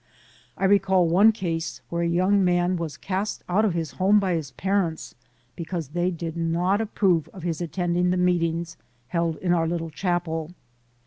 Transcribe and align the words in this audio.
I 0.57 0.65
recall 0.65 1.07
one 1.07 1.31
case 1.31 1.81
where 1.89 2.01
& 2.03 2.03
young 2.03 2.43
man 2.43 2.75
was 2.75 2.97
cast 2.97 3.43
out 3.47 3.63
of 3.65 3.75
his 3.75 3.91
home 3.91 4.19
by 4.19 4.33
his 4.33 4.49
parents 4.49 5.13
because 5.55 5.89
they 5.89 6.09
did 6.09 6.35
not 6.35 6.81
approve 6.81 7.27
of 7.33 7.43
his 7.43 7.61
attending 7.61 8.09
the 8.09 8.17
meetings 8.17 8.77
held 9.09 9.35
in 9.37 9.53
our 9.53 9.67
little 9.67 9.91
chapel. 9.91 10.55